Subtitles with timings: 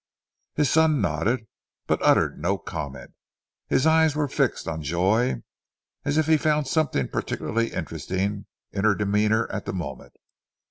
[0.55, 1.45] His son nodded,
[1.85, 3.13] but uttered no comment.
[3.67, 5.43] His eyes were fixed on Joy,
[6.05, 10.13] as if he found something particularly interesting in her demeanour at the moment.